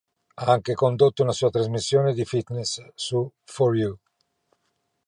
[0.35, 3.99] Ha anche condotto una sua trasmissione di fitness su For You.